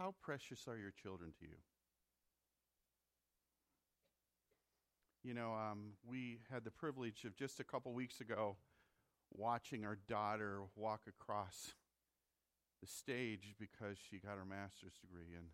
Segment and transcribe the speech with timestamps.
[0.00, 1.58] How precious are your children to you?
[5.22, 8.56] You know, um, we had the privilege of just a couple weeks ago
[9.30, 11.72] watching our daughter walk across
[12.80, 15.36] the stage because she got her master's degree.
[15.36, 15.48] And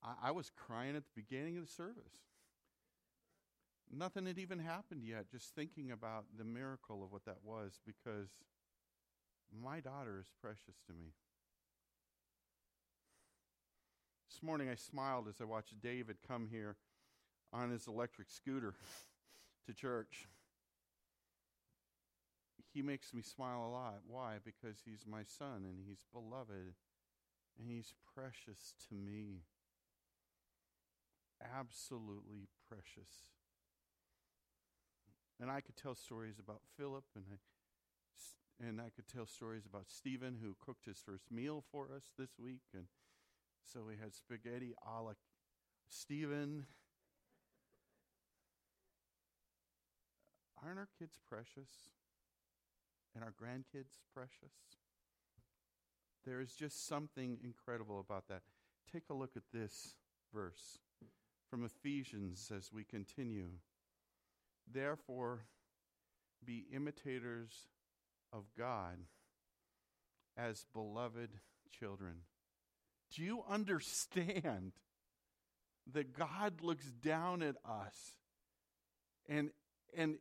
[0.00, 2.22] I, I was crying at the beginning of the service.
[3.92, 8.28] Nothing had even happened yet, just thinking about the miracle of what that was because
[9.52, 11.14] my daughter is precious to me.
[14.34, 16.74] This morning I smiled as I watched David come here
[17.52, 18.74] on his electric scooter
[19.66, 20.26] to church.
[22.72, 24.00] He makes me smile a lot.
[24.08, 24.38] Why?
[24.44, 26.74] Because he's my son and he's beloved
[27.60, 29.44] and he's precious to me.
[31.40, 33.30] Absolutely precious.
[35.40, 37.36] And I could tell stories about Philip and I
[38.66, 42.30] and I could tell stories about Stephen who cooked his first meal for us this
[42.36, 42.86] week and
[43.72, 45.12] so we had spaghetti a la
[45.88, 46.66] Stephen
[50.64, 51.68] Aren't our kids precious?
[53.14, 54.54] And our grandkids precious?
[56.24, 58.42] There is just something incredible about that.
[58.90, 59.94] Take a look at this
[60.32, 60.78] verse
[61.50, 63.50] from Ephesians as we continue.
[64.72, 65.44] Therefore,
[66.44, 67.68] be imitators
[68.32, 68.96] of God
[70.36, 71.30] as beloved
[71.78, 72.14] children.
[73.14, 74.72] Do you understand
[75.92, 77.96] that God looks down at us
[79.28, 79.50] and
[79.96, 80.16] and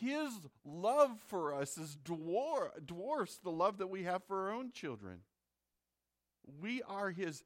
[0.00, 0.30] his
[0.64, 5.20] love for us is dwar- dwarfs the love that we have for our own children.
[6.60, 7.42] We are his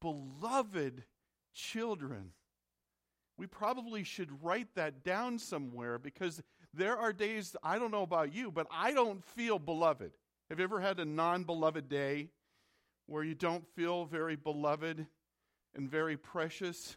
[0.00, 1.04] beloved
[1.54, 2.32] children.
[3.36, 6.42] We probably should write that down somewhere because
[6.72, 10.12] there are days, I don't know about you, but I don't feel beloved.
[10.48, 12.30] Have you ever had a non beloved day
[13.06, 15.06] where you don't feel very beloved
[15.74, 16.96] and very precious?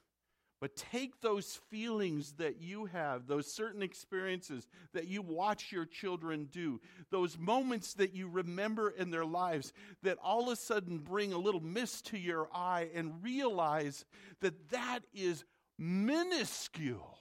[0.62, 6.50] But take those feelings that you have, those certain experiences that you watch your children
[6.52, 6.82] do,
[7.12, 9.72] those moments that you remember in their lives
[10.04, 14.04] that all of a sudden bring a little mist to your eye and realize
[14.42, 15.46] that that is
[15.78, 17.18] minuscule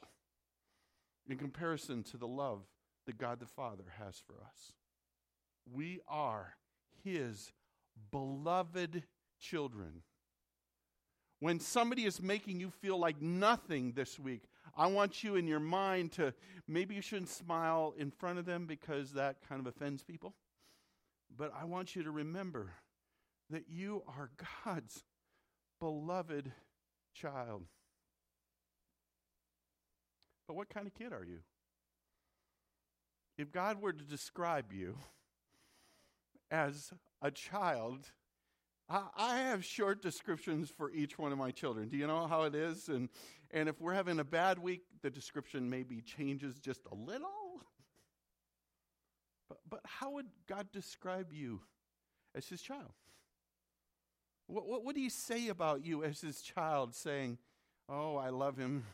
[1.28, 2.62] in comparison to the love
[3.06, 4.72] that God the Father has for us.
[5.72, 6.54] We are
[7.04, 7.52] His
[8.10, 9.02] beloved
[9.40, 10.02] children.
[11.40, 14.42] When somebody is making you feel like nothing this week,
[14.76, 16.34] I want you in your mind to
[16.66, 20.34] maybe you shouldn't smile in front of them because that kind of offends people.
[21.36, 22.72] But I want you to remember
[23.50, 24.30] that you are
[24.64, 25.04] God's
[25.80, 26.50] beloved
[27.14, 27.64] child.
[30.46, 31.38] But what kind of kid are you?
[33.36, 34.96] If God were to describe you
[36.50, 36.92] as
[37.22, 38.10] a child
[38.90, 41.90] I have short descriptions for each one of my children.
[41.90, 42.88] Do you know how it is?
[42.88, 43.10] And,
[43.50, 47.28] and if we're having a bad week, the description maybe changes just a little.
[49.46, 51.60] But, but how would God describe you
[52.34, 52.92] as his child?
[54.46, 57.36] What, what would he say about you as his child, saying,
[57.90, 58.84] Oh, I love him.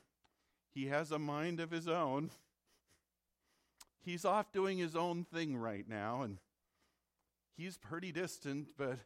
[0.73, 2.31] He has a mind of his own.
[4.05, 6.39] He's off doing his own thing right now, and
[7.57, 8.99] he's pretty distant, but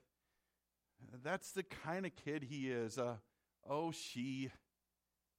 [1.22, 2.98] that's the kind of kid he is.
[2.98, 3.16] Uh,
[3.68, 4.50] oh, she,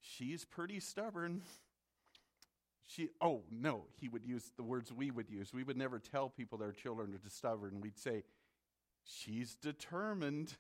[0.02, 1.42] she's pretty stubborn.
[2.86, 5.54] She, oh, no, he would use the words we would use.
[5.54, 7.82] We would never tell people their children are stubborn.
[7.82, 8.24] We'd say,
[9.04, 10.56] she's determined,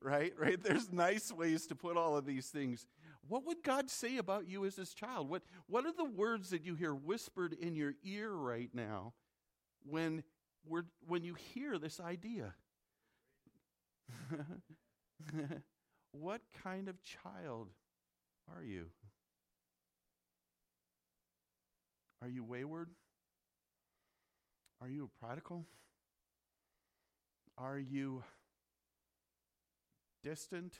[0.00, 0.32] right?
[0.38, 0.62] Right?
[0.62, 2.86] There's nice ways to put all of these things.
[3.28, 5.28] What would God say about you as his child?
[5.28, 9.12] What, what are the words that you hear whispered in your ear right now
[9.84, 10.22] when,
[10.68, 12.54] when you hear this idea?
[16.12, 17.68] what kind of child
[18.54, 18.86] are you?
[22.22, 22.90] Are you wayward?
[24.80, 25.64] Are you a prodigal?
[27.58, 28.22] Are you
[30.22, 30.74] distant?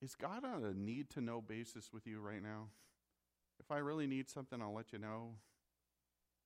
[0.00, 2.68] Is God on a need to know basis with you right now?
[3.72, 5.34] I really need something, I'll let you know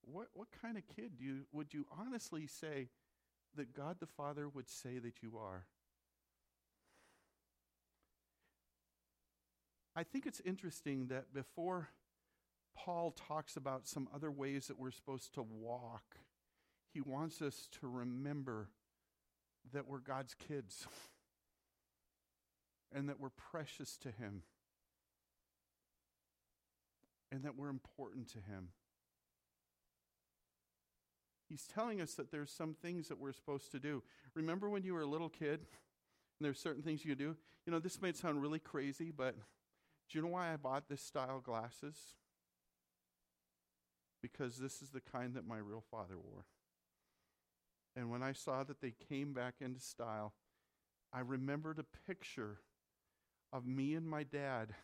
[0.06, 2.88] what, what kind of kid do you, would you honestly say
[3.56, 5.64] that God the Father would say that you are?
[9.94, 11.88] I think it's interesting that before
[12.76, 16.18] Paul talks about some other ways that we're supposed to walk,
[16.92, 18.68] he wants us to remember
[19.72, 20.86] that we're God's kids
[22.94, 24.42] and that we're precious to Him
[27.30, 28.68] and that we're important to Him.
[31.48, 34.02] He's telling us that there's some things that we're supposed to do.
[34.34, 37.36] Remember when you were a little kid and there's certain things you could do?
[37.64, 39.36] You know, this might sound really crazy, but
[40.08, 41.96] do you know why I bought this style glasses?
[44.22, 46.46] Because this is the kind that my real father wore.
[47.94, 50.34] And when I saw that they came back into style,
[51.12, 52.58] I remembered a picture
[53.52, 54.74] of me and my dad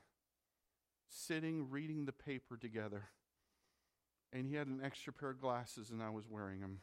[1.13, 3.05] sitting reading the paper together.
[4.33, 6.81] And he had an extra pair of glasses, and I was wearing them.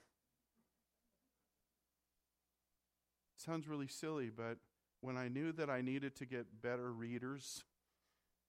[3.35, 4.57] Sounds really silly, but
[5.01, 7.63] when I knew that I needed to get better readers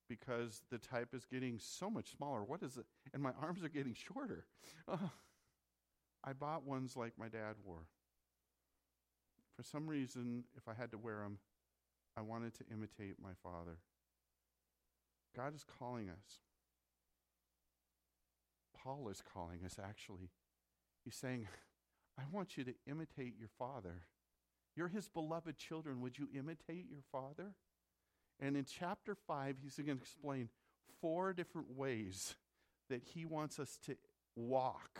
[0.07, 2.85] because the type is getting so much smaller, what is it?
[3.13, 4.45] And my arms are getting shorter.
[6.23, 7.85] I bought ones like my dad wore.
[9.55, 11.39] For some reason, if I had to wear them,
[12.15, 13.77] I wanted to imitate my father.
[15.35, 16.39] God is calling us.
[18.83, 20.29] Paul is calling us, actually.
[21.03, 21.47] He's saying,
[22.17, 24.03] I want you to imitate your father.
[24.75, 26.01] You're his beloved children.
[26.01, 27.53] Would you imitate your father?
[28.39, 30.49] And in chapter 5, he's going to explain
[30.99, 32.35] four different ways
[32.89, 33.95] that he wants us to
[34.35, 34.99] walk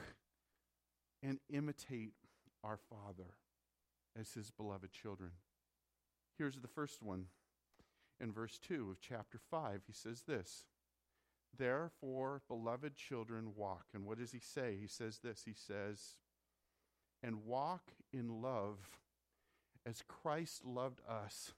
[1.23, 2.13] and imitate
[2.63, 3.35] our father
[4.19, 5.31] as his beloved children.
[6.37, 7.25] Here's the first one.
[8.21, 10.65] In verse 2 of chapter 5, he says this
[11.57, 13.85] Therefore, beloved children, walk.
[13.94, 14.77] And what does he say?
[14.79, 16.15] He says this He says,
[17.23, 18.77] And walk in love
[19.85, 21.53] as Christ loved us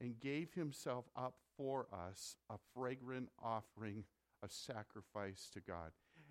[0.00, 4.04] and gave himself up for us, a fragrant offering,
[4.44, 5.90] a sacrifice to God.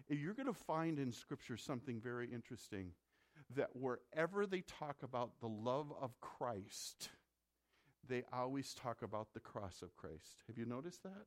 [0.10, 2.92] You're going to find in Scripture something very interesting
[3.56, 7.10] that wherever they talk about the love of Christ,
[8.08, 10.44] they always talk about the cross of Christ.
[10.48, 11.26] Have you noticed that?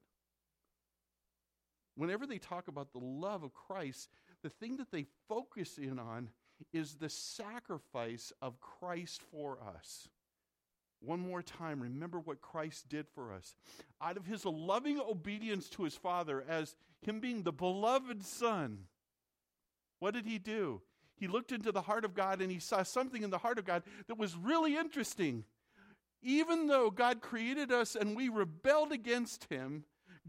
[1.97, 4.09] Whenever they talk about the love of Christ,
[4.43, 6.31] the thing that they focus in on
[6.73, 10.09] is the sacrifice of Christ for us.
[11.03, 13.55] One more time, remember what Christ did for us.
[14.03, 18.85] Out of his loving obedience to his Father, as him being the beloved Son,
[19.99, 20.83] what did he do?
[21.17, 23.65] He looked into the heart of God and he saw something in the heart of
[23.65, 25.45] God that was really interesting.
[26.23, 29.85] Even though God created us and we rebelled against him,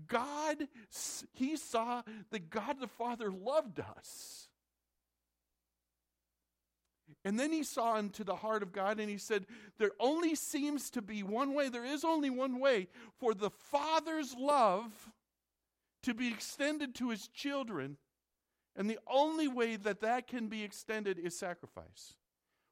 [0.07, 0.67] God,
[1.33, 2.01] he saw
[2.31, 4.47] that God the Father loved us.
[7.23, 9.45] And then he saw into the heart of God and he said,
[9.77, 12.87] There only seems to be one way, there is only one way
[13.19, 14.91] for the Father's love
[16.03, 17.97] to be extended to his children.
[18.75, 22.15] And the only way that that can be extended is sacrifice.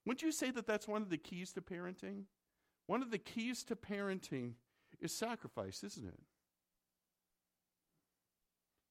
[0.05, 2.23] Wouldn't you say that that's one of the keys to parenting?
[2.89, 4.53] One of the keys to parenting
[4.99, 6.19] is sacrifice, isn't it?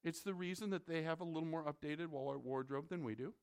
[0.04, 3.34] It's the reason that they have a little more updated wardrobe than we do.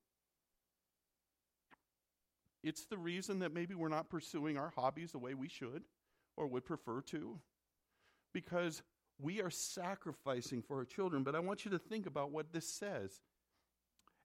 [2.63, 5.83] It's the reason that maybe we're not pursuing our hobbies the way we should
[6.37, 7.37] or would prefer to.
[8.33, 8.81] Because
[9.19, 11.23] we are sacrificing for our children.
[11.23, 13.19] But I want you to think about what this says.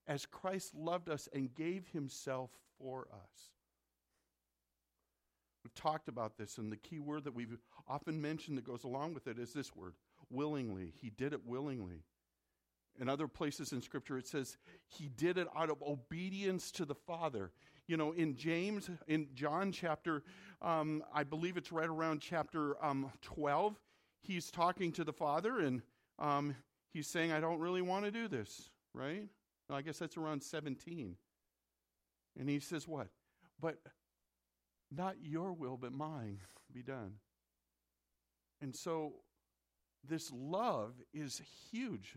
[0.07, 3.51] As Christ loved us and gave himself for us.
[5.63, 7.57] We've talked about this, and the key word that we've
[7.87, 9.93] often mentioned that goes along with it is this word
[10.29, 10.93] willingly.
[11.01, 12.03] He did it willingly.
[12.99, 14.57] In other places in Scripture, it says
[14.87, 17.51] he did it out of obedience to the Father
[17.91, 20.23] you know, in James, in John chapter,
[20.61, 23.75] um, I believe it's right around chapter um, 12,
[24.21, 25.81] he's talking to the Father and
[26.17, 26.55] um,
[26.93, 29.27] he's saying, I don't really want to do this, right?
[29.67, 31.17] Well, I guess that's around 17.
[32.39, 33.07] And he says, What?
[33.59, 33.79] But
[34.91, 36.39] not your will, but mine
[36.73, 37.13] be done.
[38.61, 39.13] And so
[40.07, 42.15] this love is huge.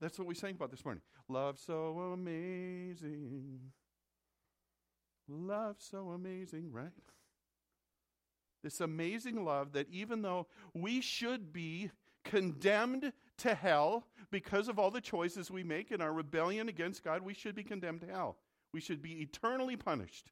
[0.00, 1.02] That's what we sang about this morning.
[1.28, 3.60] Love so amazing.
[5.28, 6.90] Love so amazing, right?
[8.62, 11.90] This amazing love that even though we should be
[12.24, 17.22] condemned to hell because of all the choices we make in our rebellion against God,
[17.22, 18.36] we should be condemned to hell.
[18.72, 20.30] We should be eternally punished.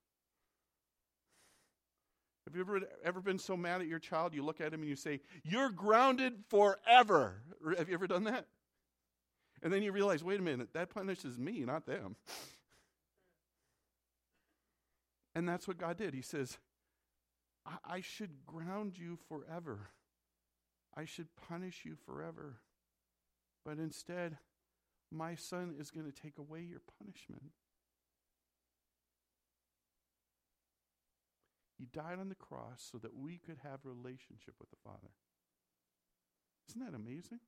[2.48, 4.88] Have you ever, ever been so mad at your child, you look at him and
[4.88, 7.42] you say, You're grounded forever?
[7.76, 8.46] Have you ever done that?
[9.62, 12.16] And then you realize, wait a minute, that punishes me, not them.
[15.34, 16.14] And that's what God did.
[16.14, 16.56] He says,
[17.66, 19.90] I, I should ground you forever.
[20.96, 22.60] I should punish you forever.
[23.62, 24.38] But instead,
[25.12, 27.52] my son is going to take away your punishment.
[31.78, 35.12] He died on the cross so that we could have relationship with the Father.
[36.68, 37.38] Isn't that amazing?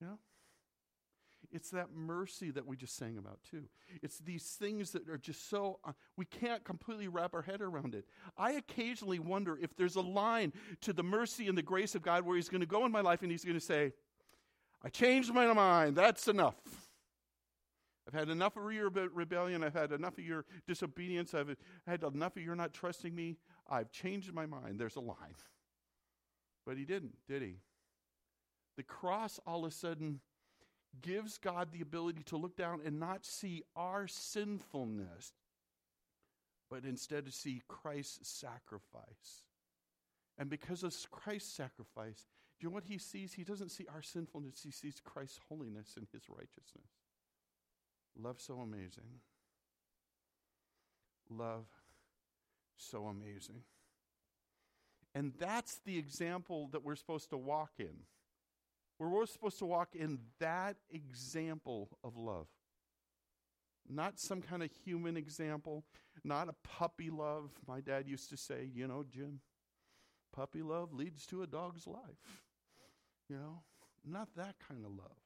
[0.00, 0.18] You know?
[1.50, 3.64] It's that mercy that we just sang about, too.
[4.02, 7.94] It's these things that are just so, uh, we can't completely wrap our head around
[7.94, 8.04] it.
[8.36, 12.26] I occasionally wonder if there's a line to the mercy and the grace of God
[12.26, 13.92] where He's going to go in my life and He's going to say,
[14.82, 15.96] I changed my mind.
[15.96, 16.56] That's enough.
[18.08, 19.62] I've had enough of your rebellion.
[19.62, 21.34] I've had enough of your disobedience.
[21.34, 21.54] I've
[21.86, 23.36] had enough of your not trusting me.
[23.68, 24.78] I've changed my mind.
[24.80, 25.34] There's a line.
[26.64, 27.56] But he didn't, did he?
[28.78, 30.20] The cross all of a sudden
[31.02, 35.32] gives God the ability to look down and not see our sinfulness,
[36.70, 39.44] but instead to see Christ's sacrifice.
[40.38, 42.26] And because of Christ's sacrifice,
[42.58, 43.34] do you know what he sees?
[43.34, 46.88] He doesn't see our sinfulness, he sees Christ's holiness and his righteousness.
[48.16, 49.20] Love so amazing.
[51.30, 51.66] Love
[52.76, 53.62] so amazing.
[55.14, 58.04] And that's the example that we're supposed to walk in.
[58.98, 62.48] We're supposed to walk in that example of love.
[63.88, 65.84] Not some kind of human example,
[66.24, 67.50] not a puppy love.
[67.66, 69.40] My dad used to say, you know, Jim,
[70.32, 72.42] puppy love leads to a dog's life.
[73.28, 73.62] You know,
[74.04, 75.16] not that kind of love,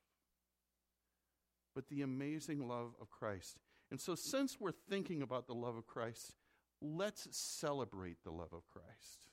[1.74, 3.58] but the amazing love of Christ.
[3.90, 6.34] And so, since we're thinking about the love of Christ,
[6.80, 9.26] let's celebrate the love of Christ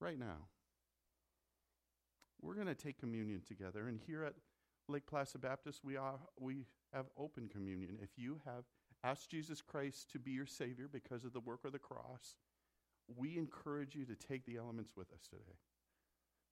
[0.00, 0.48] right now.
[2.40, 3.88] We're going to take communion together.
[3.88, 4.34] And here at
[4.88, 7.98] Lake Placid Baptist, we, are, we have open communion.
[8.00, 8.64] If you have
[9.04, 12.36] asked Jesus Christ to be your Savior because of the work of the cross,
[13.16, 15.58] we encourage you to take the elements with us today.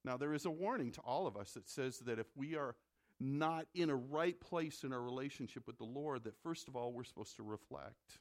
[0.03, 2.75] Now, there is a warning to all of us that says that if we are
[3.19, 6.91] not in a right place in our relationship with the Lord, that first of all,
[6.91, 8.19] we're supposed to reflect.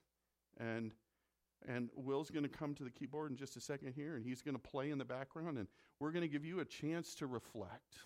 [0.58, 0.92] And
[1.66, 4.42] and Will's going to come to the keyboard in just a second here, and he's
[4.42, 5.66] going to play in the background, and
[5.98, 7.96] we're going to give you a chance to reflect.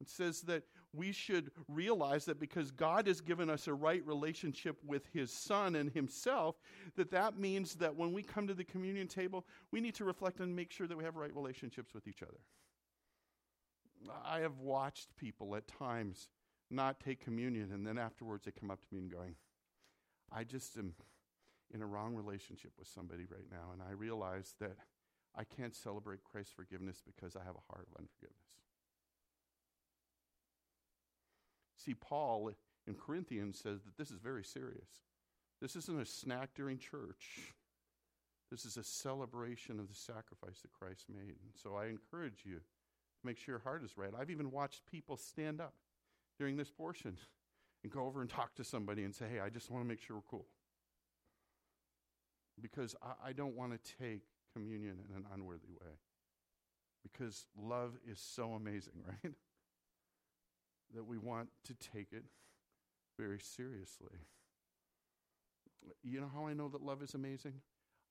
[0.00, 4.76] It says that we should realize that because God has given us a right relationship
[4.84, 6.56] with His Son and Himself,
[6.96, 10.40] that that means that when we come to the communion table, we need to reflect
[10.40, 12.40] and make sure that we have right relationships with each other.
[14.24, 16.28] I have watched people at times
[16.70, 19.36] not take communion, and then afterwards they come up to me and going,
[20.32, 20.94] I just am
[21.72, 24.76] in a wrong relationship with somebody right now, and I realize that
[25.36, 28.38] I can't celebrate Christ's forgiveness because I have a heart of unforgiveness.
[31.76, 32.52] See, Paul
[32.86, 35.02] in Corinthians says that this is very serious.
[35.60, 37.52] This isn't a snack during church.
[38.50, 41.36] This is a celebration of the sacrifice that Christ made.
[41.42, 42.60] And so I encourage you
[43.24, 44.10] make sure your heart is right.
[44.18, 45.74] I've even watched people stand up
[46.38, 47.16] during this portion
[47.82, 50.00] and go over and talk to somebody and say, hey, I just want to make
[50.00, 50.46] sure we're cool
[52.60, 55.92] because I, I don't want to take communion in an unworthy way.
[57.02, 59.34] Because love is so amazing, right?
[60.94, 62.24] that we want to take it
[63.18, 64.18] very seriously.
[66.02, 67.54] You know how I know that love is amazing?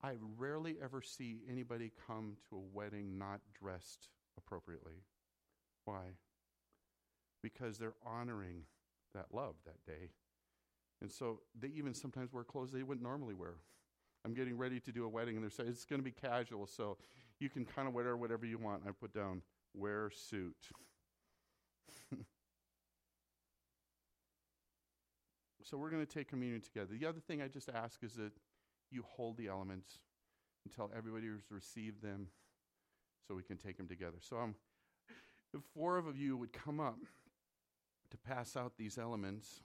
[0.02, 5.04] I rarely ever see anybody come to a wedding not dressed appropriately.
[5.84, 6.16] Why?
[7.42, 8.62] Because they're honoring
[9.14, 10.10] that love that day.
[11.00, 13.56] And so they even sometimes wear clothes they wouldn't normally wear.
[14.24, 16.66] I'm getting ready to do a wedding, and they're saying it's going to be casual,
[16.66, 16.96] so
[17.40, 18.82] you can kind of wear whatever you want.
[18.88, 19.42] I put down
[19.74, 20.56] wear suit.
[25.62, 26.94] so we're going to take communion together.
[26.98, 28.32] The other thing I just ask is that
[28.90, 29.98] you hold the elements
[30.64, 32.28] until everybody has received them,
[33.26, 34.18] so we can take them together.
[34.20, 34.54] So um,
[35.52, 36.98] if four of you would come up
[38.10, 39.62] to pass out these elements.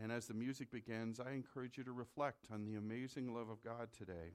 [0.00, 3.62] And as the music begins, I encourage you to reflect on the amazing love of
[3.62, 4.34] God today.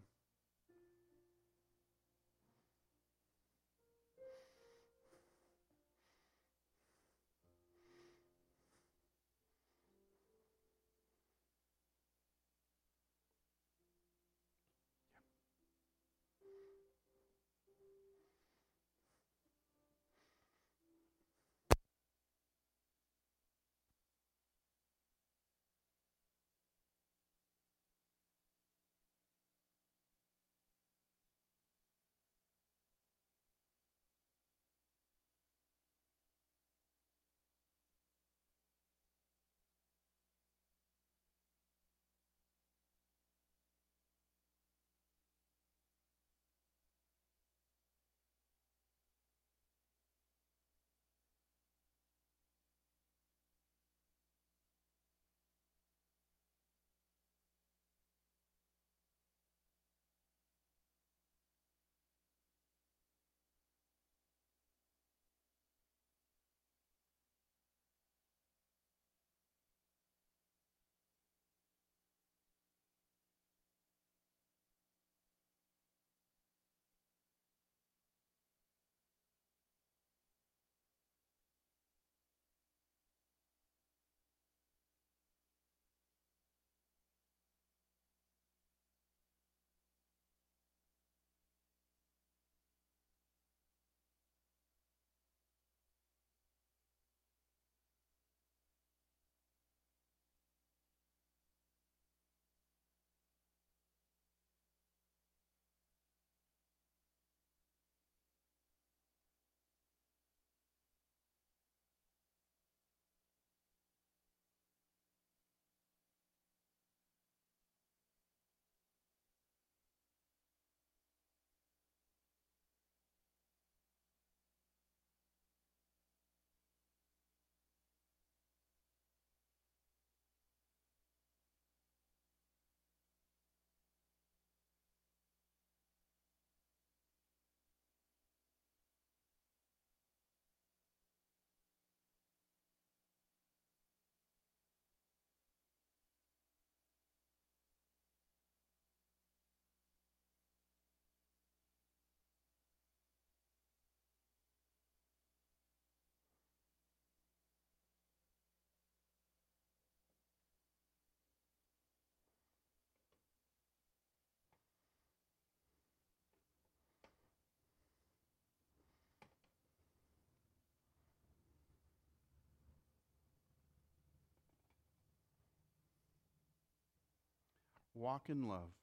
[177.95, 178.75] Walk in love.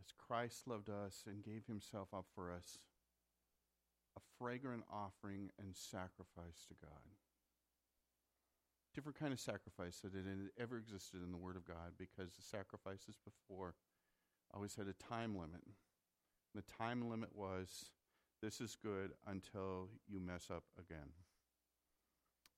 [0.00, 2.78] As Christ loved us and gave himself up for us,
[4.16, 7.14] a fragrant offering and sacrifice to God.
[8.94, 12.42] Different kind of sacrifice that had ever existed in the Word of God because the
[12.42, 13.74] sacrifices before
[14.52, 15.62] always had a time limit.
[16.54, 17.90] The time limit was
[18.42, 21.10] this is good until you mess up again.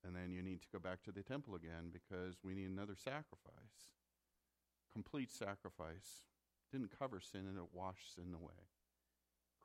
[0.04, 2.96] And then you need to go back to the temple again because we need another
[2.96, 3.99] sacrifice.
[4.92, 6.24] Complete sacrifice.
[6.72, 8.68] Didn't cover sin and it washed sin away.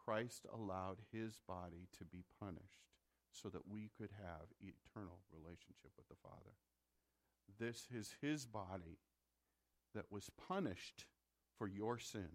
[0.05, 2.85] Christ allowed his body to be punished
[3.31, 6.55] so that we could have eternal relationship with the Father.
[7.59, 8.99] This is his body
[9.93, 11.05] that was punished
[11.57, 12.29] for your sin.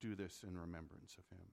[0.00, 1.46] Do this in remembrance of him.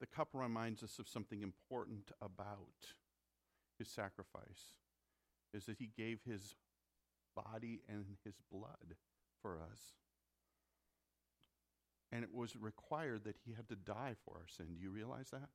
[0.00, 2.94] The cup reminds us of something important about
[3.78, 4.74] his sacrifice
[5.52, 6.54] is that he gave his
[7.36, 8.96] body and his blood
[9.42, 9.94] for us.
[12.12, 14.74] And it was required that he had to die for our sin.
[14.74, 15.50] Do you realize that?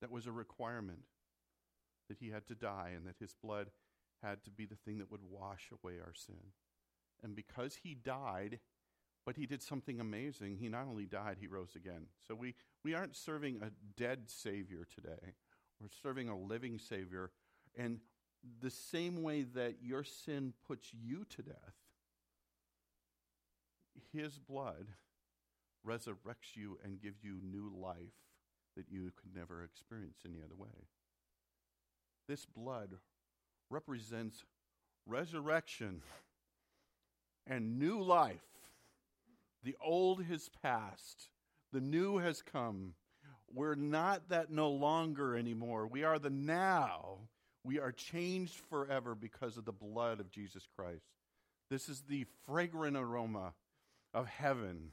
[0.00, 1.00] That was a requirement
[2.08, 3.70] that he had to die and that his blood
[4.22, 6.52] had to be the thing that would wash away our sin.
[7.22, 8.60] And because he died,
[9.26, 12.06] but he did something amazing, he not only died, he rose again.
[12.26, 15.34] So we, we aren't serving a dead Savior today,
[15.80, 17.32] we're serving a living Savior.
[17.76, 17.98] And
[18.62, 21.74] the same way that your sin puts you to death,
[24.12, 24.86] his blood
[25.86, 27.96] resurrects you and gives you new life
[28.76, 30.68] that you could never experience any other way.
[32.28, 32.90] This blood
[33.70, 34.44] represents
[35.06, 36.02] resurrection
[37.46, 38.55] and new life.
[39.66, 41.28] The old has passed,
[41.72, 42.94] the new has come.
[43.52, 45.88] We're not that no longer anymore.
[45.88, 47.18] We are the now.
[47.64, 51.08] We are changed forever because of the blood of Jesus Christ.
[51.68, 53.54] This is the fragrant aroma
[54.14, 54.92] of heaven.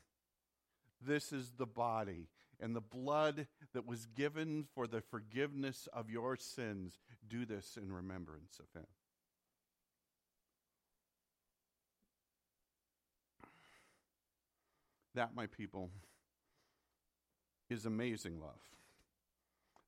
[0.99, 6.35] This is the body and the blood that was given for the forgiveness of your
[6.35, 6.97] sins.
[7.27, 8.87] Do this in remembrance of him.
[15.15, 15.89] That, my people,
[17.69, 18.61] is amazing love.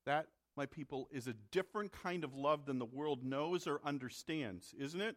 [0.04, 4.74] That, my people, is a different kind of love than the world knows or understands,
[4.78, 5.16] isn't it?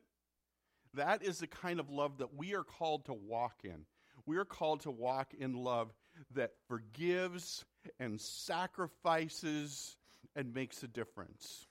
[0.95, 3.85] That is the kind of love that we are called to walk in.
[4.25, 5.93] We are called to walk in love
[6.33, 7.65] that forgives
[7.99, 9.95] and sacrifices
[10.35, 11.67] and makes a difference.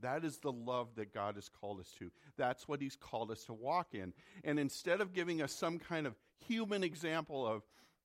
[0.00, 2.10] That is the love that God has called us to.
[2.36, 4.12] That's what He's called us to walk in.
[4.42, 7.62] And instead of giving us some kind of human example of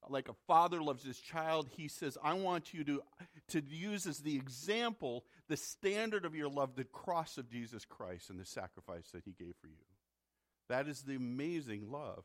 [0.09, 3.01] like a father loves his child, He says, I want you to,
[3.49, 8.29] to use as the example the standard of your love, the cross of Jesus Christ
[8.29, 9.83] and the sacrifice that He gave for you.
[10.69, 12.23] That is the amazing love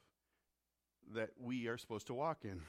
[1.15, 2.63] that we are supposed to walk in.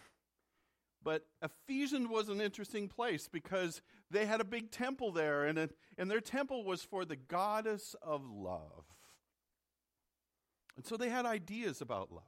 [1.04, 5.76] But Ephesians was an interesting place because they had a big temple there, and, it,
[5.98, 8.86] and their temple was for the goddess of love.
[10.76, 12.24] And so they had ideas about love.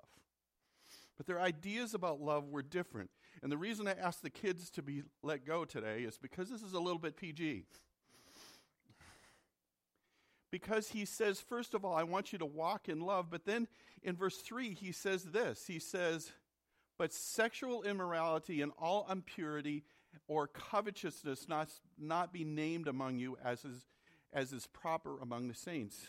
[1.18, 3.10] But their ideas about love were different.
[3.42, 6.62] And the reason I asked the kids to be let go today is because this
[6.62, 7.64] is a little bit PG.
[10.52, 13.30] Because he says, first of all, I want you to walk in love.
[13.30, 13.68] But then
[14.04, 16.32] in verse 3, he says this He says,
[16.98, 19.84] but sexual immorality and all impurity
[20.28, 23.86] or covetousness not, not be named among you as is,
[24.34, 26.08] as is proper among the saints.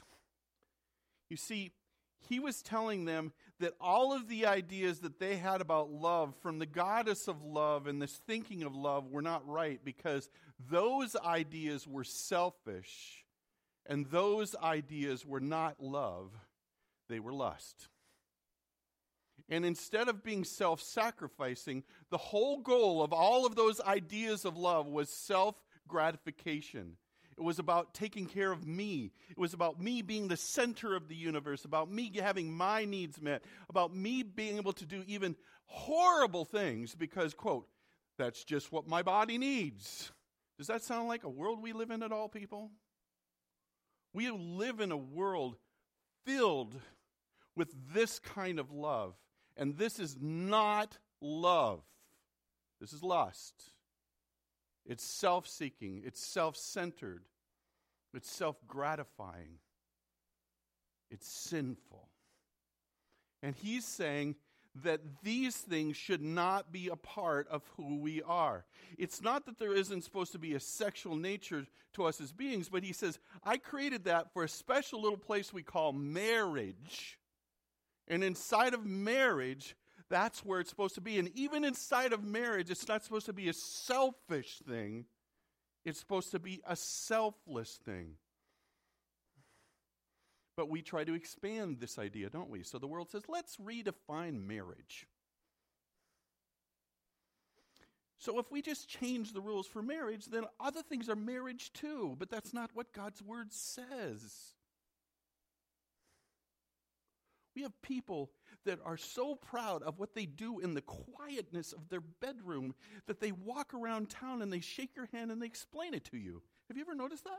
[1.29, 1.73] You see,
[2.21, 6.59] he was telling them that all of the ideas that they had about love from
[6.59, 10.29] the goddess of love and this thinking of love were not right because
[10.71, 13.25] those ideas were selfish
[13.87, 16.33] and those ideas were not love,
[17.09, 17.89] they were lust.
[19.49, 24.57] And instead of being self sacrificing, the whole goal of all of those ideas of
[24.57, 25.55] love was self
[25.87, 26.97] gratification.
[27.39, 29.13] It was about taking care of me.
[29.29, 33.21] It was about me being the center of the universe, about me having my needs
[33.21, 37.69] met, about me being able to do even horrible things because, quote,
[38.19, 40.13] that's just what my body needs.
[40.57, 42.71] Does that sound like a world we live in at all, people?
[44.15, 45.57] We live in a world
[46.25, 46.75] filled
[47.55, 49.15] with this kind of love.
[49.59, 51.83] And this is not love.
[52.81, 53.55] This is lust.
[54.87, 57.25] It's self seeking, it's self centered,
[58.15, 59.59] it's self gratifying,
[61.11, 62.09] it's sinful.
[63.43, 64.37] And he's saying
[64.83, 68.65] that these things should not be a part of who we are.
[68.99, 72.69] It's not that there isn't supposed to be a sexual nature to us as beings,
[72.69, 77.19] but he says, I created that for a special little place we call marriage.
[78.09, 79.75] And inside of marriage,
[80.09, 81.19] that's where it's supposed to be.
[81.19, 85.07] And even inside of marriage, it's not supposed to be a selfish thing,
[85.85, 88.15] it's supposed to be a selfless thing.
[90.57, 92.63] But we try to expand this idea, don't we?
[92.63, 95.07] So the world says, let's redefine marriage.
[98.19, 102.17] So if we just change the rules for marriage, then other things are marriage too.
[102.19, 104.56] But that's not what God's word says.
[107.57, 108.31] We have people
[108.67, 112.75] that are so proud of what they do in the quietness of their bedroom
[113.07, 116.19] that they walk around town and they shake your hand and they explain it to
[116.19, 116.43] you.
[116.69, 117.39] Have you ever noticed that?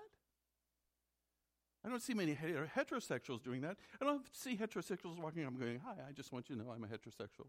[1.86, 3.78] I don't see many heterosexuals doing that.
[4.02, 6.84] I don't see heterosexuals walking up going, Hi, I just want you to know I'm
[6.84, 7.48] a heterosexual.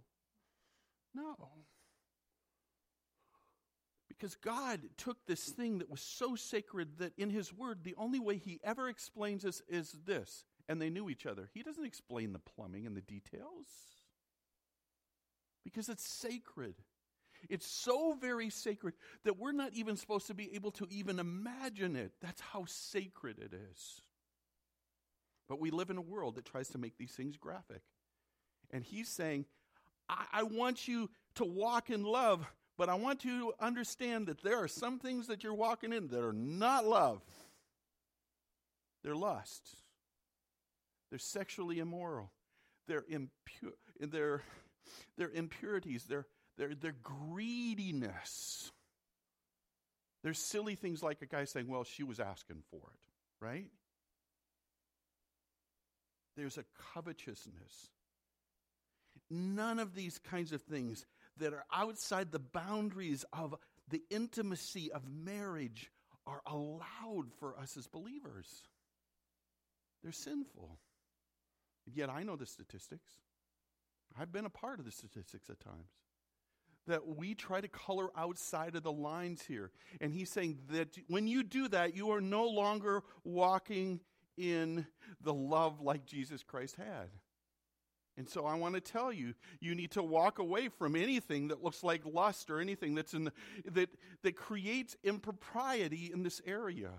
[1.14, 1.34] No.
[4.08, 8.20] Because God took this thing that was so sacred that in His Word, the only
[8.20, 10.44] way He ever explains this is this.
[10.68, 11.48] And they knew each other.
[11.54, 13.68] He doesn't explain the plumbing and the details
[15.64, 16.74] because it's sacred.
[17.48, 21.96] It's so very sacred that we're not even supposed to be able to even imagine
[21.96, 22.12] it.
[22.20, 24.02] That's how sacred it is.
[25.48, 27.82] But we live in a world that tries to make these things graphic.
[28.70, 29.46] And he's saying,
[30.08, 34.42] I, I want you to walk in love, but I want you to understand that
[34.42, 37.22] there are some things that you're walking in that are not love.
[39.02, 39.76] They're lust.
[41.10, 42.30] They're sexually immoral.
[42.86, 43.72] They're impure.
[44.00, 44.42] They're,
[45.16, 46.04] they're impurities.
[46.04, 48.70] They're, they're, they're greediness.
[50.22, 53.70] There's silly things like a guy saying, well, she was asking for it, right?
[56.36, 57.90] There's a covetousness.
[59.30, 63.54] None of these kinds of things that are outside the boundaries of
[63.88, 65.90] the intimacy of marriage
[66.26, 68.62] are allowed for us as believers.
[70.02, 70.78] They're sinful.
[71.94, 73.12] Yet I know the statistics.
[74.18, 75.90] I've been a part of the statistics at times.
[76.86, 79.70] That we try to color outside of the lines here.
[80.00, 84.00] And he's saying that when you do that, you are no longer walking
[84.38, 84.86] in
[85.20, 87.10] the love like Jesus Christ had.
[88.18, 91.62] And so I want to tell you, you need to walk away from anything that
[91.62, 93.32] looks like lust or anything that's in the,
[93.66, 93.90] that
[94.22, 96.90] that creates impropriety in this area.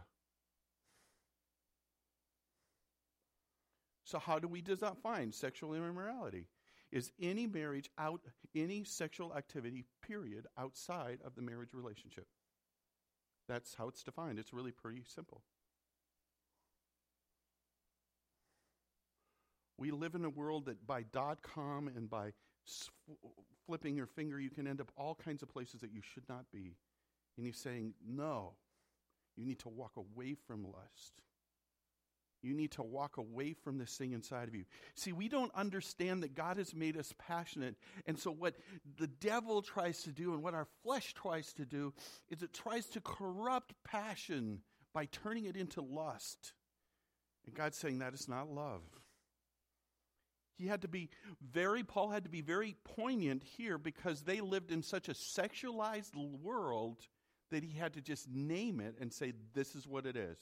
[4.10, 6.48] So how do we define sexual immorality?
[6.92, 8.22] Is any marriage out
[8.56, 12.26] any sexual activity period outside of the marriage relationship?
[13.48, 14.40] That's how it's defined.
[14.40, 15.44] It's really pretty simple.
[19.78, 22.32] We live in a world that by dot com and by
[23.68, 26.46] flipping your finger, you can end up all kinds of places that you should not
[26.52, 26.78] be.
[27.38, 28.54] And he's saying, no,
[29.38, 31.22] you need to walk away from lust.
[32.42, 34.66] You need to walk away from this thing inside of you.
[34.96, 37.76] See, we don't understand that God has made us passionate.
[38.06, 38.56] And so, what
[38.98, 41.94] the devil tries to do and what our flesh tries to do
[42.30, 44.62] is it tries to corrupt passion
[44.94, 46.54] by turning it into lust.
[47.46, 48.82] And God's saying that is not love.
[50.58, 51.10] He had to be
[51.42, 56.16] very, Paul had to be very poignant here because they lived in such a sexualized
[56.16, 57.08] world
[57.50, 60.38] that he had to just name it and say, this is what it is.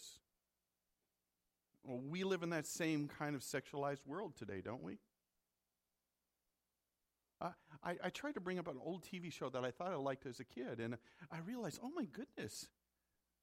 [1.88, 4.98] Well, we live in that same kind of sexualized world today, don't we?
[7.40, 9.96] Uh, I, I tried to bring up an old TV show that I thought I
[9.96, 10.98] liked as a kid, and
[11.32, 12.68] I realized, oh my goodness,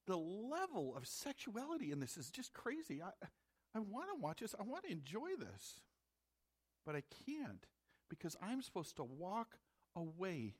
[0.06, 3.00] the level of sexuality in this is just crazy.
[3.02, 3.12] I,
[3.74, 5.80] I want to watch this, I want to enjoy this.
[6.84, 7.64] But I can't
[8.10, 9.56] because I'm supposed to walk
[9.96, 10.56] away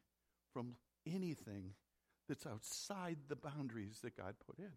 [0.55, 1.75] from anything
[2.31, 4.73] that's outside the boundaries that God put in.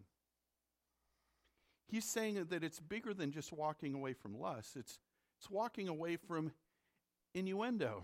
[1.88, 5.00] He's saying that it's bigger than just walking away from lust, it's,
[5.40, 6.52] it's walking away from
[7.34, 8.04] innuendo.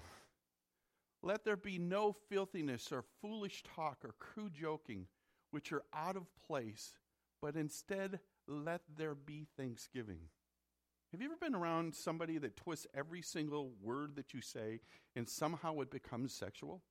[1.22, 5.08] Let there be no filthiness or foolish talk or crude joking,
[5.52, 6.94] which are out of place,
[7.42, 10.20] but instead let there be thanksgiving.
[11.14, 14.82] Have you ever been around somebody that twists every single word that you say
[15.16, 16.82] and somehow it becomes sexual?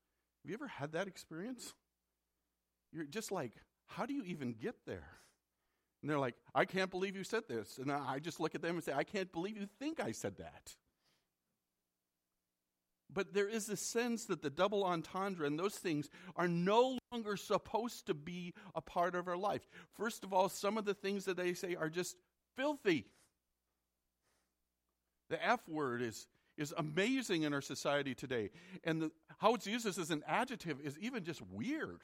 [0.43, 1.75] Have you ever had that experience?
[2.93, 3.53] You're just like,
[3.87, 5.09] how do you even get there?
[6.03, 7.79] And they're like, I can't believe you said this.
[7.79, 10.37] And I just look at them and say, I can't believe you think I said
[10.39, 10.75] that.
[13.15, 17.37] But there is a sense that the double entendre and those things are no longer
[17.37, 19.69] supposed to be a part of our life.
[19.97, 22.17] First of all, some of the things that they say are just
[22.57, 23.07] filthy.
[25.29, 28.51] The F word is, is amazing in our society today.
[28.83, 32.01] And the, how it's used as an adjective is even just weird.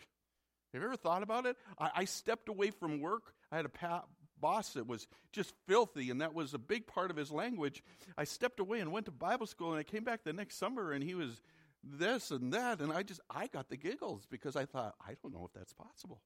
[0.72, 1.56] Have you ever thought about it?
[1.78, 3.32] I, I stepped away from work.
[3.50, 4.04] I had a pa-
[4.40, 7.82] boss that was just filthy, and that was a big part of his language.
[8.16, 10.92] I stepped away and went to Bible school, and I came back the next summer,
[10.92, 11.40] and he was
[11.82, 15.32] this and that, and I just I got the giggles because I thought I don't
[15.32, 16.20] know if that's possible.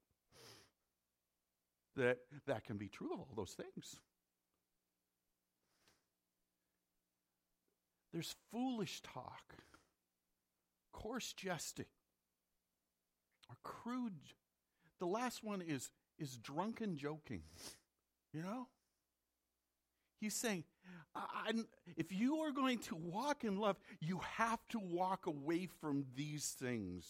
[1.96, 3.96] That that can be true of all those things.
[8.12, 9.54] There's foolish talk,
[10.92, 11.86] coarse jesting,
[13.62, 14.12] crude.
[14.98, 17.42] The last one is is drunken joking.
[18.32, 18.68] You know?
[20.20, 20.64] He's saying,
[21.96, 26.54] if you are going to walk in love, you have to walk away from these
[26.58, 27.04] things.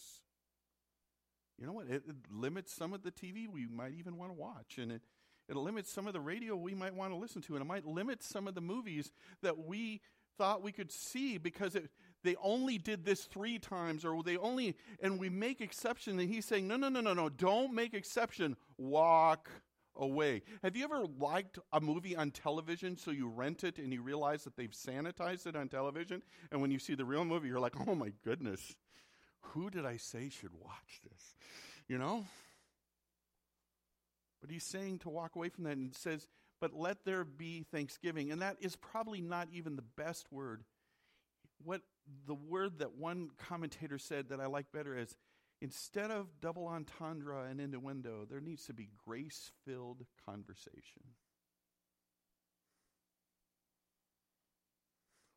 [1.58, 1.88] You know what?
[1.88, 5.02] It, it limits some of the TV we might even want to watch, and it,
[5.48, 7.86] it limits some of the radio we might want to listen to, and it might
[7.86, 10.00] limit some of the movies that we
[10.38, 11.90] thought we could see because it,
[12.22, 16.18] they only did this three times, or they only, and we make exception.
[16.18, 18.56] And he's saying, no, no, no, no, no, don't make exception.
[18.78, 19.50] Walk
[19.96, 20.42] away.
[20.62, 24.44] Have you ever liked a movie on television so you rent it and you realize
[24.44, 26.22] that they've sanitized it on television?
[26.50, 28.76] And when you see the real movie, you're like, oh my goodness,
[29.40, 31.34] who did I say should watch this?
[31.88, 32.24] You know?
[34.40, 36.26] But he's saying to walk away from that and says,
[36.60, 38.30] but let there be thanksgiving.
[38.30, 40.62] And that is probably not even the best word.
[41.64, 41.82] What
[42.26, 45.14] the word that one commentator said that I like better is
[45.62, 51.04] Instead of double entendre and innuendo, there needs to be grace filled conversation.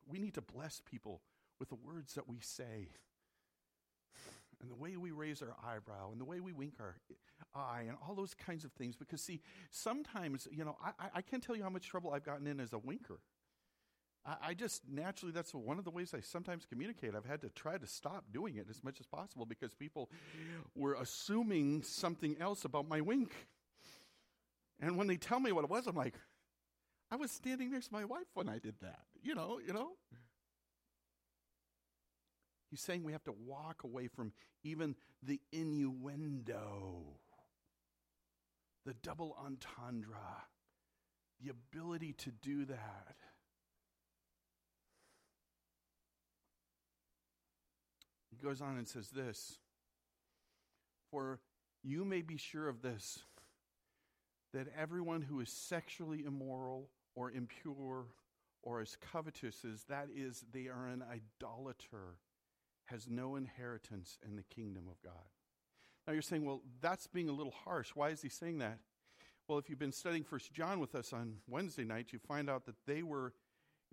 [0.04, 1.22] We need to bless people
[1.60, 2.88] with the words that we say
[4.60, 6.96] and the way we raise our eyebrow and the way we wink our
[7.54, 8.96] eye and all those kinds of things.
[8.96, 12.48] Because, see, sometimes, you know, I, I can't tell you how much trouble I've gotten
[12.48, 13.20] in as a winker.
[14.26, 17.14] I, I just naturally, that's one of the ways I sometimes communicate.
[17.14, 20.10] I've had to try to stop doing it as much as possible because people
[20.74, 23.32] were assuming something else about my wink.
[24.80, 26.14] And when they tell me what it was, I'm like,
[27.10, 29.00] I was standing next to my wife when I did that.
[29.22, 29.92] You know, you know?
[32.70, 34.32] He's saying we have to walk away from
[34.64, 37.20] even the innuendo,
[38.84, 40.16] the double entendre,
[41.42, 43.16] the ability to do that.
[48.38, 49.58] He goes on and says this
[51.10, 51.40] For
[51.82, 53.20] you may be sure of this,
[54.52, 58.06] that everyone who is sexually immoral or impure
[58.62, 62.16] or is covetous, is, that is, they are an idolater,
[62.86, 65.12] has no inheritance in the kingdom of God.
[66.04, 67.90] Now you're saying, well, that's being a little harsh.
[67.94, 68.78] Why is he saying that?
[69.46, 72.66] Well, if you've been studying First John with us on Wednesday night, you find out
[72.66, 73.34] that they were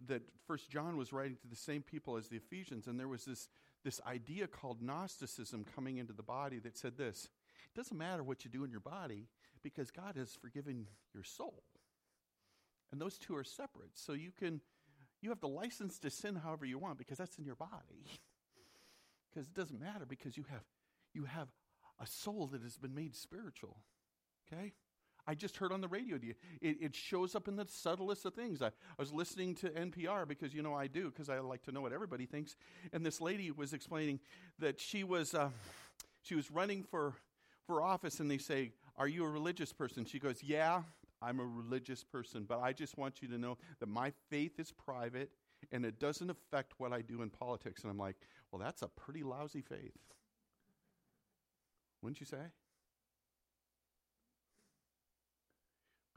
[0.07, 3.25] that First John was writing to the same people as the Ephesians, and there was
[3.25, 3.47] this
[3.83, 7.29] this idea called Gnosticism coming into the body that said this
[7.65, 9.27] it doesn't matter what you do in your body
[9.61, 11.63] because God has forgiven your soul.
[12.91, 13.91] And those two are separate.
[13.95, 14.61] So you can
[15.21, 18.05] you have the license to sin however you want because that's in your body.
[19.33, 20.63] because it doesn't matter because you have
[21.13, 21.47] you have
[21.99, 23.77] a soul that has been made spiritual.
[24.51, 24.73] Okay?
[25.25, 26.17] I just heard on the radio.
[26.61, 28.61] It, it shows up in the subtlest of things.
[28.61, 31.71] I, I was listening to NPR because, you know, I do, because I like to
[31.71, 32.55] know what everybody thinks.
[32.91, 34.19] And this lady was explaining
[34.59, 35.49] that she was, uh,
[36.23, 37.13] she was running for,
[37.65, 40.05] for office, and they say, Are you a religious person?
[40.05, 40.83] She goes, Yeah,
[41.21, 44.71] I'm a religious person, but I just want you to know that my faith is
[44.71, 45.31] private
[45.71, 47.83] and it doesn't affect what I do in politics.
[47.83, 48.17] And I'm like,
[48.51, 49.93] Well, that's a pretty lousy faith.
[52.01, 52.51] Wouldn't you say?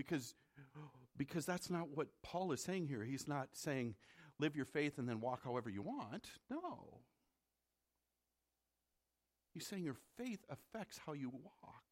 [0.07, 0.35] Because,
[1.17, 3.03] because that's not what Paul is saying here.
[3.03, 3.95] He's not saying,
[4.39, 6.29] live your faith and then walk however you want.
[6.51, 7.01] No.
[9.53, 11.83] He's saying your faith affects how you walk.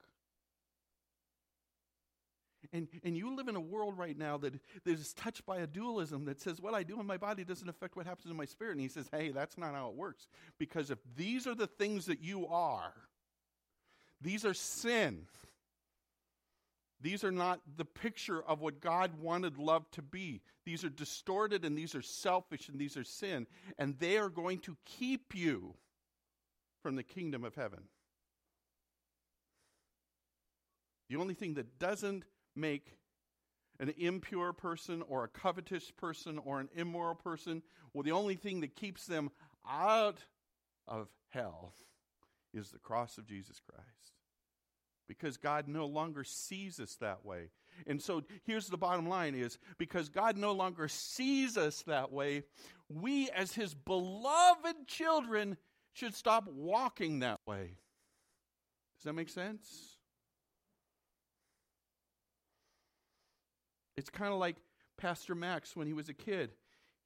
[2.72, 5.66] And, and you live in a world right now that, that is touched by a
[5.66, 8.46] dualism that says, what I do in my body doesn't affect what happens in my
[8.46, 8.72] spirit.
[8.72, 10.28] And he says, hey, that's not how it works.
[10.58, 12.92] Because if these are the things that you are,
[14.20, 15.26] these are sin.
[17.04, 20.40] These are not the picture of what God wanted love to be.
[20.64, 23.46] These are distorted and these are selfish and these are sin.
[23.78, 25.74] And they are going to keep you
[26.82, 27.80] from the kingdom of heaven.
[31.10, 32.24] The only thing that doesn't
[32.56, 32.96] make
[33.78, 37.62] an impure person or a covetous person or an immoral person,
[37.92, 39.30] well, the only thing that keeps them
[39.68, 40.24] out
[40.88, 41.74] of hell
[42.54, 43.93] is the cross of Jesus Christ
[45.08, 47.50] because God no longer sees us that way.
[47.86, 52.44] And so here's the bottom line is because God no longer sees us that way,
[52.88, 55.56] we as his beloved children
[55.92, 57.76] should stop walking that way.
[58.96, 59.98] Does that make sense?
[63.96, 64.56] It's kind of like
[64.96, 66.50] Pastor Max when he was a kid.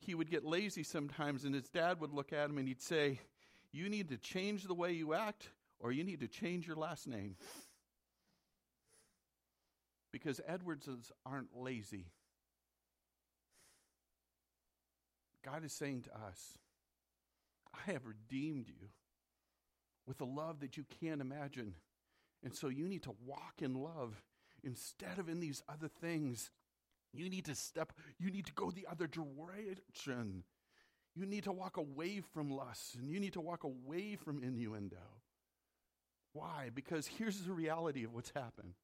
[0.00, 3.20] He would get lazy sometimes, and his dad would look at him and he'd say,
[3.72, 5.48] You need to change the way you act,
[5.80, 7.36] or you need to change your last name.
[10.12, 12.06] Because Edwardses aren't lazy.
[15.44, 16.58] God is saying to us,
[17.74, 18.88] I have redeemed you
[20.06, 21.74] with a love that you can't imagine.
[22.42, 24.22] And so you need to walk in love
[24.64, 26.50] instead of in these other things.
[27.12, 30.44] You need to step, you need to go the other direction.
[31.14, 34.96] You need to walk away from lust and you need to walk away from innuendo.
[36.32, 36.70] Why?
[36.72, 38.74] Because here's the reality of what's happened.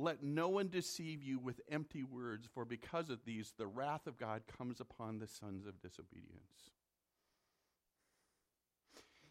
[0.00, 4.16] Let no one deceive you with empty words, for because of these, the wrath of
[4.16, 6.70] God comes upon the sons of disobedience.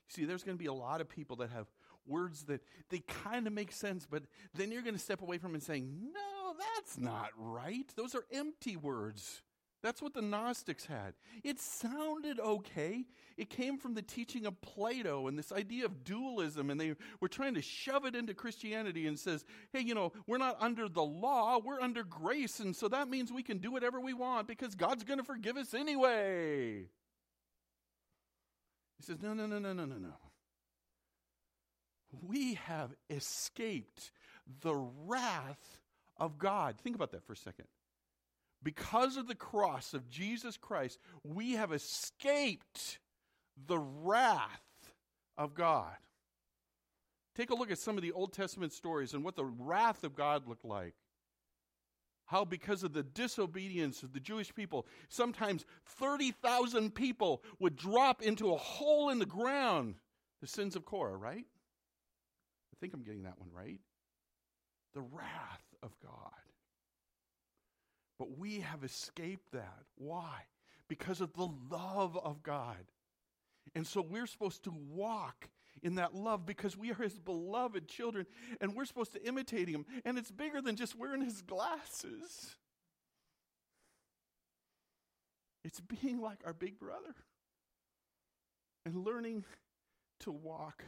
[0.10, 1.68] See, there's going to be a lot of people that have
[2.06, 4.24] words that they kind of make sense, but
[4.56, 7.86] then you're going to step away from and saying, no, that's not right.
[7.96, 9.42] Those are empty words.
[9.82, 11.14] That's what the Gnostics had.
[11.44, 13.06] It sounded okay.
[13.38, 17.30] It came from the teaching of Plato and this idea of dualism, and they were
[17.30, 21.04] trying to shove it into Christianity and says, hey, you know, we're not under the
[21.04, 24.76] law, we're under grace, and so that means we can do whatever we want because
[24.76, 26.90] God's going to forgive us anyway.
[28.98, 30.14] He says, no, no, no, no, no, no, no.
[32.22, 34.12] We have escaped
[34.62, 35.80] the wrath
[36.18, 36.76] of God.
[36.84, 37.68] Think about that for a second
[38.62, 43.00] because of the cross of Jesus Christ, we have escaped
[43.68, 44.62] the wrath
[45.38, 45.96] of God.
[47.36, 50.16] Take a look at some of the Old Testament stories and what the wrath of
[50.16, 50.94] God looked like.
[52.26, 58.54] How, because of the disobedience of the Jewish people, sometimes 30,000 people would drop into
[58.54, 59.96] a hole in the ground.
[60.42, 61.46] The sins of Korah, right?
[61.46, 63.80] I think I'm getting that one right.
[64.94, 66.49] The wrath of God.
[68.20, 69.86] But we have escaped that.
[69.96, 70.44] Why?
[70.88, 72.92] Because of the love of God.
[73.74, 75.50] And so we're supposed to walk
[75.82, 78.26] in that love because we are his beloved children
[78.60, 79.86] and we're supposed to imitate him.
[80.04, 82.56] And it's bigger than just wearing his glasses,
[85.64, 87.16] it's being like our big brother
[88.86, 89.46] and learning
[90.22, 90.84] to walk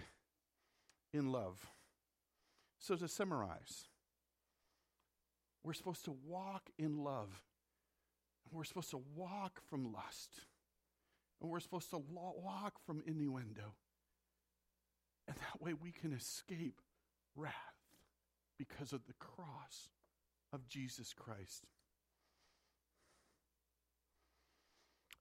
[1.14, 1.66] in love.
[2.80, 3.90] So, to summarize,
[5.64, 7.42] we're supposed to walk in love.
[8.52, 10.42] We're supposed to walk from lust.
[11.42, 13.76] And we're supposed to walk from innuendo.
[15.28, 16.82] And that way we can escape
[17.36, 17.54] wrath
[18.58, 19.90] because of the cross
[20.52, 21.66] of Jesus Christ.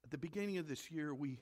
[0.05, 1.39] At the beginning of this year, we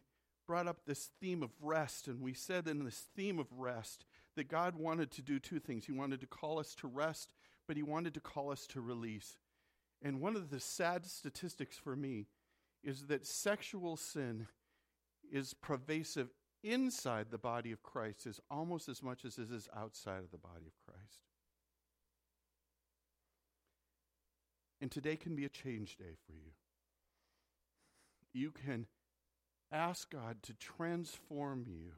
[0.46, 4.04] brought up this theme of rest, and we said in this theme of rest
[4.36, 5.86] that God wanted to do two things.
[5.86, 7.30] He wanted to call us to rest
[7.68, 9.36] but he wanted to call us to release.
[10.02, 12.26] And one of the sad statistics for me
[12.82, 14.46] is that sexual sin
[15.30, 16.30] is pervasive
[16.64, 20.38] inside the body of Christ as almost as much as it is outside of the
[20.38, 21.20] body of Christ.
[24.80, 26.52] And today can be a change day for you.
[28.32, 28.86] You can
[29.70, 31.92] ask God to transform you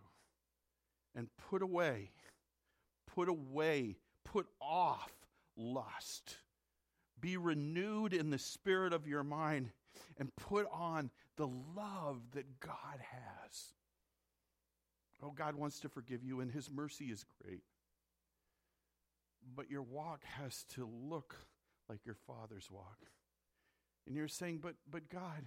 [1.15, 2.11] and put away,
[3.07, 5.13] put away, put off
[5.61, 6.37] lust.
[7.21, 9.71] Be renewed in the spirit of your mind
[10.19, 13.75] and put on the love that God has.
[15.23, 17.63] Oh, God wants to forgive you, and His mercy is great.
[19.55, 21.37] But your walk has to look
[21.89, 22.99] like your Father's walk.
[24.07, 25.47] And you're saying, but, but God,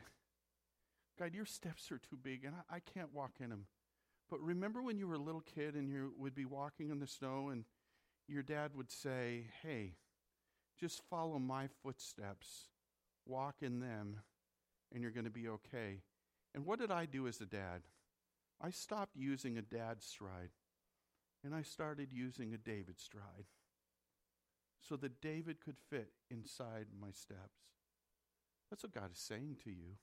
[1.17, 3.65] God, your steps are too big, and I, I can't walk in them.
[4.29, 7.07] But remember when you were a little kid and you would be walking in the
[7.07, 7.65] snow, and
[8.27, 9.95] your dad would say, Hey,
[10.83, 12.67] just follow my footsteps,
[13.25, 14.19] walk in them,
[14.93, 16.01] and you're going to be okay.
[16.53, 17.83] And what did I do as a dad?
[18.59, 20.49] I stopped using a dad stride
[21.41, 23.45] and I started using a David stride
[24.81, 27.71] so that David could fit inside my steps.
[28.69, 29.95] That's what God is saying to you.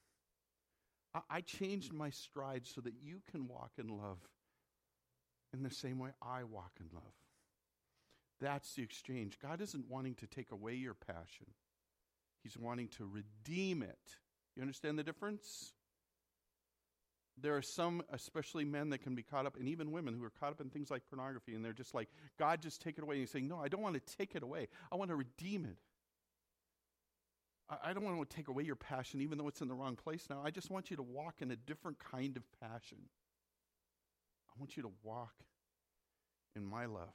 [1.14, 4.18] I, I changed my stride so that you can walk in love
[5.52, 7.12] in the same way I walk in love.
[8.40, 9.38] That's the exchange.
[9.40, 11.46] God isn't wanting to take away your passion,
[12.42, 14.16] He's wanting to redeem it.
[14.56, 15.72] You understand the difference?
[17.42, 20.30] There are some, especially men, that can be caught up, and even women who are
[20.30, 23.14] caught up in things like pornography, and they're just like, God, just take it away.
[23.14, 24.68] And he's saying, No, I don't want to take it away.
[24.92, 25.76] I want to redeem it.
[27.70, 29.96] I, I don't want to take away your passion, even though it's in the wrong
[29.96, 30.42] place now.
[30.44, 32.98] I just want you to walk in a different kind of passion.
[34.48, 35.34] I want you to walk
[36.56, 37.14] in my love.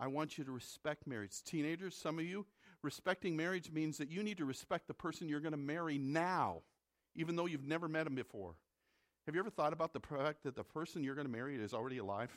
[0.00, 1.42] I want you to respect marriage.
[1.44, 2.46] Teenagers, some of you,
[2.82, 6.62] respecting marriage means that you need to respect the person you're going to marry now,
[7.16, 8.54] even though you've never met him before.
[9.26, 11.74] Have you ever thought about the fact that the person you're going to marry is
[11.74, 12.36] already alive?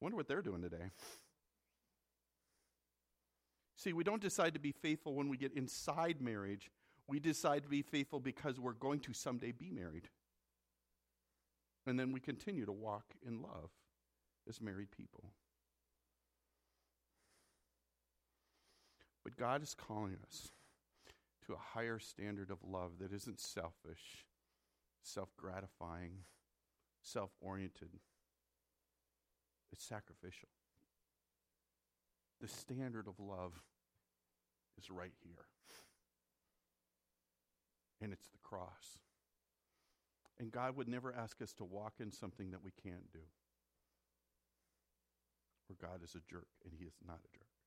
[0.00, 0.90] Wonder what they're doing today.
[3.76, 6.70] See, we don't decide to be faithful when we get inside marriage.
[7.08, 10.08] We decide to be faithful because we're going to someday be married.
[11.86, 13.70] And then we continue to walk in love
[14.48, 15.24] as married people.
[19.24, 20.50] But God is calling us
[21.46, 24.26] to a higher standard of love that isn't selfish,
[25.02, 26.24] self gratifying,
[27.02, 27.90] self oriented.
[29.72, 30.48] It's sacrificial.
[32.40, 33.52] The standard of love
[34.78, 35.44] is right here.
[38.00, 38.98] And it's the cross.
[40.38, 43.20] And God would never ask us to walk in something that we can't do.
[45.68, 47.59] Or God is a jerk, and He is not a jerk.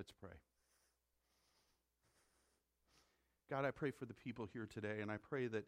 [0.00, 0.30] Let's pray.
[3.50, 5.66] God, I pray for the people here today, and I pray that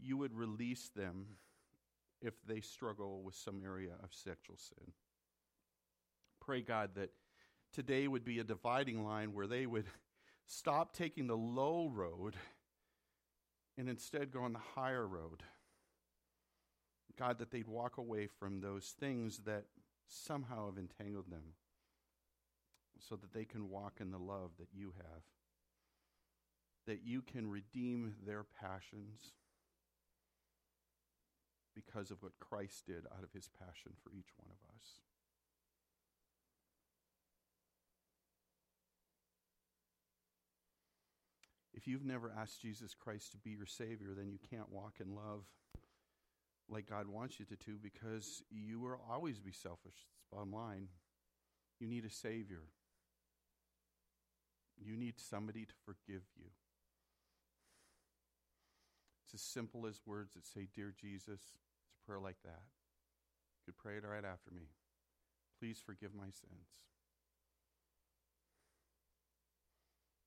[0.00, 1.26] you would release them
[2.22, 4.94] if they struggle with some area of sexual sin.
[6.40, 7.10] Pray, God, that
[7.74, 9.84] today would be a dividing line where they would
[10.46, 12.36] stop taking the low road
[13.76, 15.42] and instead go on the higher road.
[17.18, 19.66] God, that they'd walk away from those things that
[20.08, 21.52] somehow have entangled them
[22.98, 25.22] so that they can walk in the love that you have,
[26.86, 29.32] that you can redeem their passions
[31.74, 34.88] because of what Christ did out of his passion for each one of us.
[41.74, 45.14] If you've never asked Jesus Christ to be your Savior, then you can't walk in
[45.14, 45.44] love
[46.68, 49.92] like God wants you to, to because you will always be selfish.
[49.92, 50.88] It's bottom line.
[51.80, 52.62] You need a Savior.
[54.82, 56.50] You need somebody to forgive you.
[59.24, 61.40] It's as simple as words that say, Dear Jesus.
[61.40, 62.62] It's a prayer like that.
[63.56, 64.68] You could pray it right after me.
[65.58, 66.68] Please forgive my sins.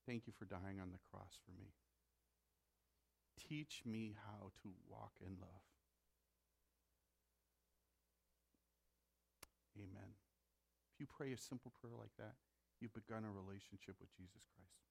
[0.08, 1.74] Thank you for dying on the cross for me.
[3.38, 5.68] Teach me how to walk in love.
[9.78, 10.16] Amen.
[10.94, 12.34] If you pray a simple prayer like that,
[12.80, 14.82] You've begun a relationship with Jesus Christ.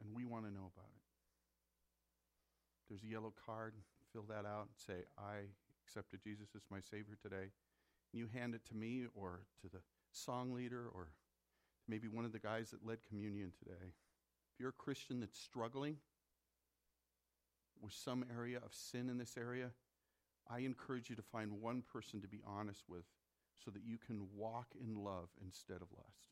[0.00, 1.06] And we want to know about it.
[2.88, 3.74] There's a yellow card.
[4.12, 5.48] Fill that out and say, I
[5.86, 7.52] accepted Jesus as my Savior today.
[8.12, 9.80] And you hand it to me or to the
[10.10, 11.08] song leader or
[11.88, 13.92] maybe one of the guys that led communion today.
[14.52, 15.96] If you're a Christian that's struggling
[17.80, 19.70] with some area of sin in this area,
[20.50, 23.04] I encourage you to find one person to be honest with
[23.64, 26.31] so that you can walk in love instead of lust.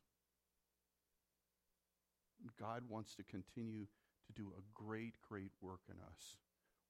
[2.59, 3.87] God wants to continue
[4.27, 6.37] to do a great, great work in us.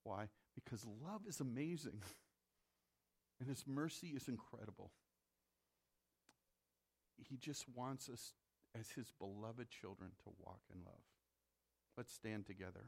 [0.05, 0.29] Why?
[0.55, 2.03] Because love is amazing
[3.41, 4.91] and His mercy is incredible.
[7.29, 8.33] He just wants us,
[8.79, 11.03] as His beloved children, to walk in love.
[11.97, 12.87] Let's stand together.